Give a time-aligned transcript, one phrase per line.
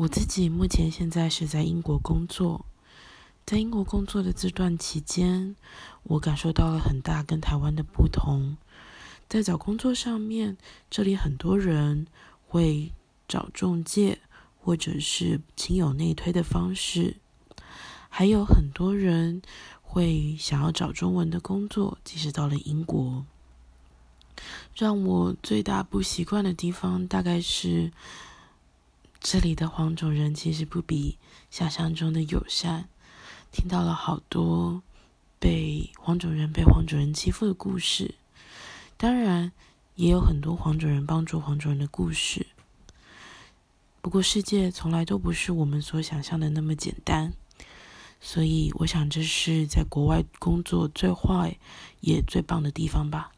[0.00, 2.64] 我自己目前现在是在英国工作，
[3.44, 5.54] 在英国工作的这段期间，
[6.04, 8.56] 我感受到了很大跟台湾的不同。
[9.28, 10.56] 在找工作上面，
[10.88, 12.06] 这里很多人
[12.48, 12.92] 会
[13.28, 14.20] 找中介
[14.58, 17.16] 或者是亲友内推的方式，
[18.08, 19.42] 还有很多人
[19.82, 23.26] 会想要找中文的工作，即使到了英国。
[24.74, 27.92] 让我最大不习惯的地方，大概是
[29.20, 31.18] 这里的黄种人其实不比
[31.50, 32.88] 想象中的友善。
[33.52, 34.82] 听到了好多
[35.38, 38.14] 被黄种人被黄种人欺负的故事，
[38.96, 39.52] 当然
[39.94, 42.46] 也有很多黄种人帮助黄种人的故事。
[44.00, 47.34] 不过世界从来都不是我们所想象的那么简单，
[48.20, 51.58] 所以我想这是在国外工作最坏
[52.00, 53.32] 也最棒的地方吧。